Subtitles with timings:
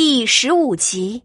[0.00, 1.20] 第十五集，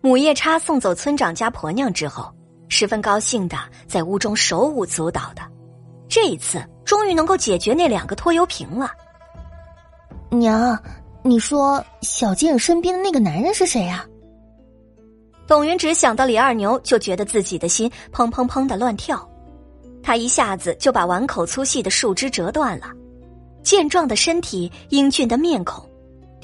[0.00, 2.28] 母夜叉送走村长家婆娘之后，
[2.68, 3.56] 十分高兴的
[3.86, 5.40] 在屋中手舞足蹈的。
[6.08, 8.90] 这一次，终于能够解决那两个拖油瓶了。
[10.28, 10.76] 娘，
[11.22, 14.04] 你说小静身边的那个男人是谁啊？
[15.46, 19.24] 董云只想到李二牛，就觉得自己的心砰砰砰的乱跳。
[20.02, 22.88] 他一下子就把碗口粗细的树枝折断了，
[23.62, 25.88] 健壮的身体，英俊的面孔。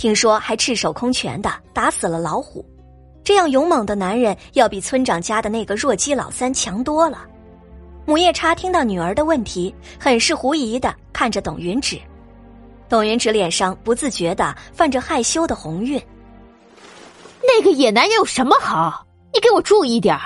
[0.00, 2.64] 听说还赤手空拳的打死了老虎，
[3.22, 7.26] 这样勇猛的男人要比村长家的那个弱鸡老三强多了。
[8.06, 12.00] 母夜叉听到女儿的问题，很是狐疑的看着董云芷，
[12.88, 16.00] 董云芷脸上不自觉的泛着害羞的红晕。
[17.42, 19.04] 那个野男人有什么好？
[19.34, 20.18] 你给我注意点，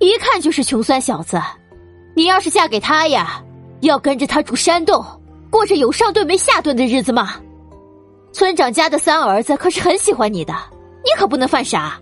[0.00, 1.40] 一看就是穷酸小子。
[2.14, 3.42] 你要是嫁给他呀，
[3.80, 5.02] 要跟着他住山洞，
[5.48, 7.36] 过着有上顿没下顿的日子吗？
[8.32, 10.54] 村长家的三儿子可是很喜欢你的，
[11.04, 11.98] 你可不能犯傻。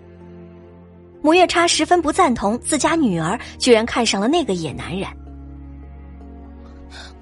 [1.21, 5.09] 母夜叉十分不赞同自家女儿居然看上了那个野男人。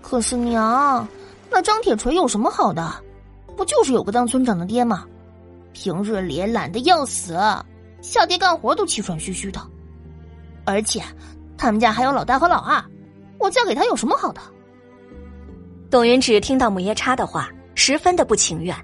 [0.02, 1.08] 可是娘，
[1.50, 2.94] 那张铁锤有什么好的？
[3.56, 5.06] 不就是有个当村长的爹吗？
[5.72, 7.38] 平日里懒得要死，
[8.02, 9.62] 下地干活都气喘吁吁的。
[10.66, 11.02] 而且
[11.58, 12.84] 他们家还有老大和老二，
[13.40, 14.42] 我嫁给他有什么好的？
[15.90, 18.76] 董云芷听到母夜叉的话，十分的不情愿。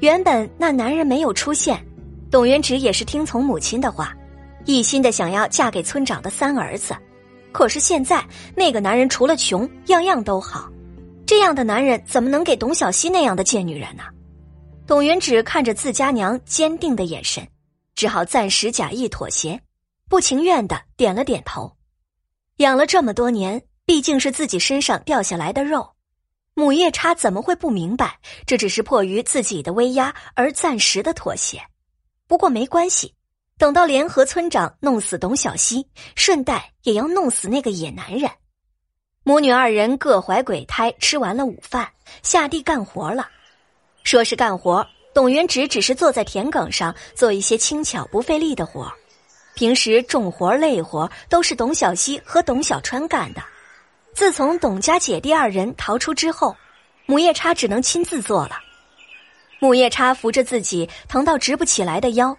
[0.00, 1.82] 原本那男人没有出现，
[2.30, 4.14] 董元直也是听从母亲的话，
[4.64, 6.94] 一心的想要嫁给村长的三儿子。
[7.52, 8.22] 可是现在
[8.56, 10.68] 那个男人除了穷，样样都好，
[11.24, 14.02] 这样的男人怎么能给董小希那样的贱女人呢？
[14.86, 17.46] 董元直看着自家娘坚定的眼神，
[17.94, 19.58] 只好暂时假意妥协，
[20.08, 21.72] 不情愿的点了点头。
[22.56, 25.93] 养了这么多年，毕竟是自己身上掉下来的肉。
[26.56, 28.20] 母夜叉怎么会不明白？
[28.46, 31.60] 这只是迫于自己的威压而暂时的妥协。
[32.28, 33.12] 不过没关系，
[33.58, 38.30] 等到联合村长弄死董小希，顺带也要弄死那个野男人。
[39.24, 41.90] 母女二人各怀鬼胎，吃完了午饭，
[42.22, 43.28] 下地干活了。
[44.04, 48.92] 说是干活，董元直只是坐在田埂上做一些轻巧不费力的活。
[49.54, 53.42] 平时重活累活都是董小希和董小川干的。
[54.14, 56.54] 自从董家姐弟二人逃出之后，
[57.04, 58.52] 母夜叉只能亲自做了。
[59.60, 62.36] 母夜叉扶着自己疼到直不起来的腰，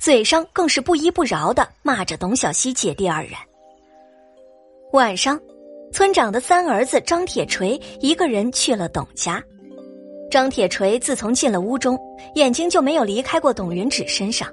[0.00, 3.32] 嘴上更是不依不饶的骂着董小希姐弟二人。
[4.92, 5.40] 晚上，
[5.92, 9.42] 村长的三儿子张铁锤一个人去了董家。
[10.28, 11.96] 张铁锤自从进了屋中，
[12.34, 14.48] 眼睛就没有离开过董云芷身上。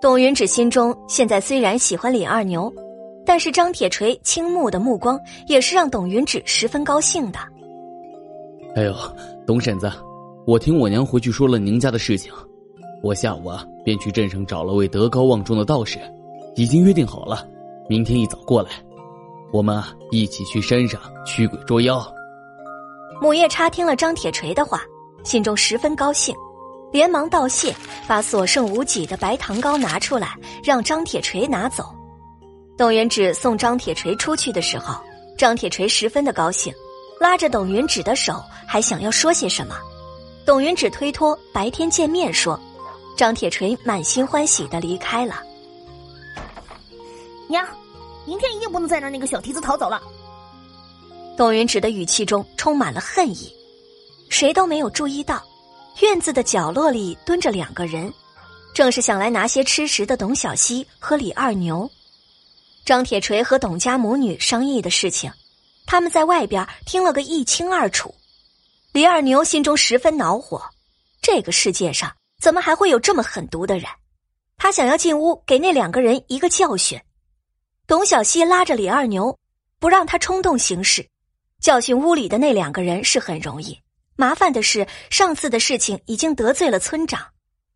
[0.00, 2.72] 董云芷心中现在虽然喜欢李二牛。
[3.24, 7.38] 但是张铁锤倾慕的目光也是让董云芷十分高兴的。
[8.74, 8.94] 哎呦，
[9.46, 9.90] 董婶子，
[10.46, 12.32] 我听我娘回去说了您家的事情，
[13.02, 15.98] 我下午啊便去镇上找了位德高望重的道士，
[16.56, 17.46] 已经约定好了，
[17.88, 18.70] 明天一早过来，
[19.52, 22.02] 我们啊一起去山上驱鬼捉妖。
[23.20, 24.80] 母夜叉听了张铁锤的话，
[25.22, 26.34] 心中十分高兴，
[26.90, 27.72] 连忙道谢，
[28.08, 30.34] 把所剩无几的白糖糕拿出来，
[30.64, 31.84] 让张铁锤拿走。
[32.82, 35.00] 董云芷送张铁锤出去的时候，
[35.38, 36.74] 张铁锤十分的高兴，
[37.20, 39.76] 拉着董云芷的手，还想要说些什么。
[40.44, 42.58] 董云芷推脱白天见面说，
[43.16, 45.40] 张铁锤满心欢喜的离开了。
[47.46, 47.64] 娘，
[48.26, 50.02] 明天一定不能再让那个小蹄子逃走了。
[51.36, 53.54] 董云芷的语气中充满了恨意。
[54.28, 55.40] 谁都没有注意到，
[56.00, 58.12] 院子的角落里蹲着两个人，
[58.74, 61.88] 正是想来拿些吃食的董小希和李二牛。
[62.84, 65.32] 张铁锤和董家母女商议的事情，
[65.86, 68.12] 他们在外边听了个一清二楚。
[68.92, 70.60] 李二牛心中十分恼火，
[71.20, 73.86] 这个世界上怎么还会有这么狠毒的人？
[74.56, 77.00] 他想要进屋给那两个人一个教训。
[77.86, 79.38] 董小希拉着李二牛，
[79.78, 81.08] 不让他冲动行事，
[81.60, 83.78] 教训屋里的那两个人是很容易。
[84.16, 87.26] 麻烦的是，上次的事情已经得罪了村长，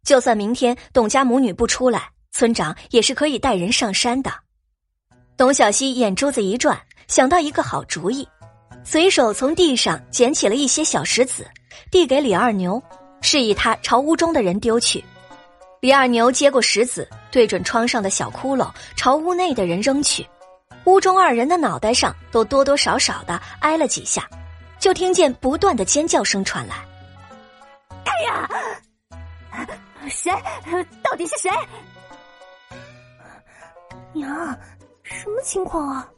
[0.04, 4.32] 就算明天董家母女不出来，村长也是可以带人上山的。
[5.36, 8.26] 董小希眼珠子一转，想到一个好主意，
[8.82, 11.46] 随手从地上捡起了一些小石子，
[11.90, 12.82] 递给李二牛，
[13.20, 15.04] 示意他朝屋中的人丢去。
[15.80, 20.26] 李二牛接过石子，对准窗上的小窟窿，朝屋内的人扔去。
[20.84, 24.26] 屋中二人的脑袋上都多多少少的挨了几下，
[24.78, 26.76] 就听见不断的尖叫声传来。
[28.06, 28.48] 哎呀，
[30.08, 30.32] 谁？
[31.02, 31.50] 到底是谁？
[34.14, 34.58] 娘。
[35.08, 36.08] 什么情况啊？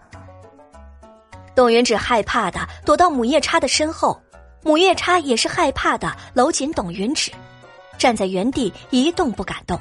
[1.54, 4.20] 董云芷害怕的躲到母夜叉的身后，
[4.62, 7.32] 母夜叉也是害怕的搂紧董云芷。
[7.98, 9.78] 站在原地一动不敢动，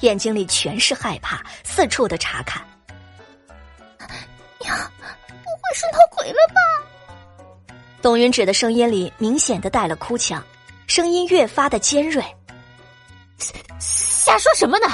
[0.00, 2.60] 眼睛里全是害怕，四处的查看。
[4.60, 7.74] 娘，不会是闹鬼了吧？
[8.02, 10.42] 董云芷的声音里明显的带了哭腔，
[10.88, 12.24] 声音越发的尖锐。
[13.78, 14.88] 瞎说什么呢？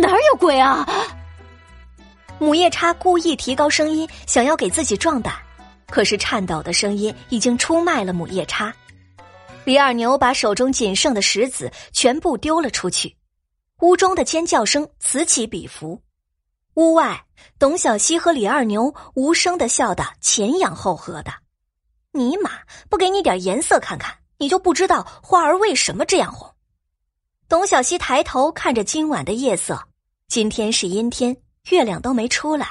[0.00, 0.86] 哪儿有鬼啊？
[2.38, 5.34] 母夜叉故意提高声音，想要给自己壮胆，
[5.88, 8.74] 可是颤抖的声音已经出卖了母夜叉。
[9.64, 13.16] 李二牛把手中仅剩的石子全部丢了出去，
[13.80, 16.02] 屋中的尖叫声此起彼伏。
[16.74, 17.24] 屋外，
[17.58, 21.32] 董小希和李二牛无声的笑得前仰后合的。
[22.12, 22.50] 尼玛，
[22.90, 26.52] 不给你点颜色看看，你就不知道花儿为什么这样红。
[27.48, 29.80] 董小希抬头看着今晚的夜色，
[30.28, 31.36] 今天是阴天，
[31.70, 32.68] 月亮都没出来，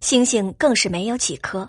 [0.00, 1.68] 星星更是没有几颗。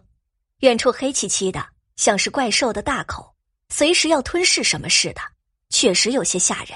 [0.61, 1.63] 远处黑漆漆的，
[1.97, 3.31] 像是怪兽的大口，
[3.69, 5.21] 随时要吞噬什么似的，
[5.69, 6.69] 确实有些吓人。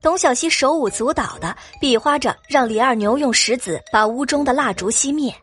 [0.00, 5.34] 董小希手舞足蹈的比划着，让李二牛用石子把屋中的蜡烛熄灭。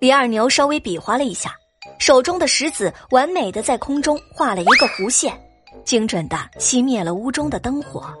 [0.00, 1.54] 李二牛稍微比划了一下，
[2.00, 5.40] 手中的石子完美的在空中画了一个弧线，
[5.84, 8.12] 精准的熄灭了屋中的灯火。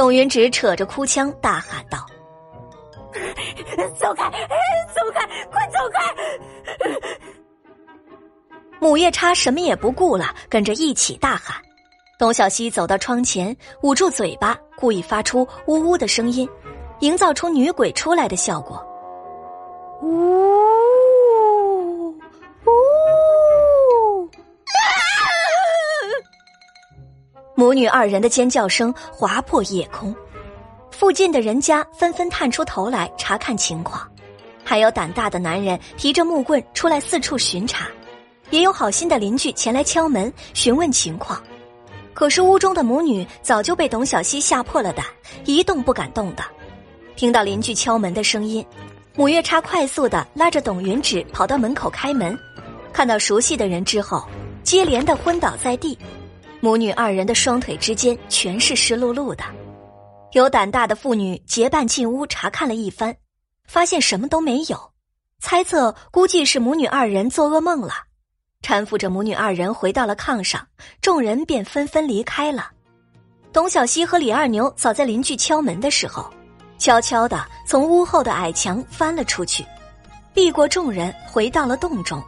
[0.00, 2.06] 董云芷扯着哭腔大喊道
[4.00, 4.30] ：“走开，
[4.94, 6.00] 走开，快走开！”
[8.80, 11.54] 母夜叉什么也不顾了，跟着一起大喊。
[12.18, 16.48] 董小希走到窗前，捂住嘴巴，故意发出呜呜的声音，
[17.00, 18.82] 营造出女鬼出来的效果。
[20.00, 20.49] 呜
[27.60, 30.16] 母女二人的尖叫声划破夜空，
[30.90, 34.00] 附近的人家纷纷探出头来查看情况，
[34.64, 37.86] 还有胆大的男人提着木棍出来四处巡查。
[38.48, 41.38] 也有好心的邻居前来敲门询问情况，
[42.14, 45.04] 可是屋中的母女早就被董小希吓破了胆，
[45.44, 46.42] 一动不敢动的。
[47.14, 48.64] 听到邻居敲门的声音，
[49.14, 52.34] 母月叉快速的拉着董云芷跑到门口开门，
[52.90, 54.26] 看到熟悉的人之后，
[54.62, 55.98] 接连的昏倒在地。
[56.60, 59.42] 母女二人的双腿之间全是湿漉漉的。
[60.32, 63.16] 有胆大的妇女结伴进屋查看了一番，
[63.66, 64.92] 发现什么都没有，
[65.40, 67.94] 猜测估计是母女二人做噩梦了。
[68.62, 70.64] 搀扶着母女二人回到了炕上，
[71.00, 72.70] 众人便纷纷离开了。
[73.52, 76.30] 董小希和李二牛早在邻居敲门的时候，
[76.78, 79.64] 悄悄的从屋后的矮墙翻了出去，
[80.34, 82.22] 避过众人，回到了洞中。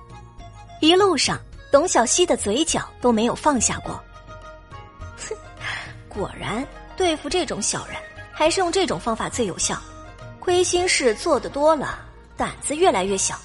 [0.80, 1.38] 一路上，
[1.70, 4.02] 董小希的嘴角都没有放下过。
[6.12, 6.66] 果然
[6.96, 7.96] 对付这种小人，
[8.32, 9.76] 还是用这种方法最有效。
[10.38, 12.00] 亏心事做得多了，
[12.36, 13.36] 胆子越来越小。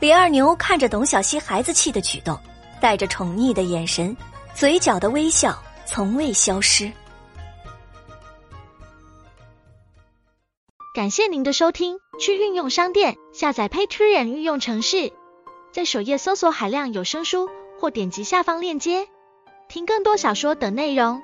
[0.00, 2.38] 李二牛看着董小希孩子气的举动，
[2.80, 4.16] 带着宠溺的眼神，
[4.54, 6.90] 嘴角的微笑从未消失。
[10.94, 15.12] 感谢您的收听，去运用商店下载 Patreon 运用城市，
[15.72, 19.06] 在首页搜索海量有声书，或点击下方链接
[19.68, 21.22] 听更多小说等内容。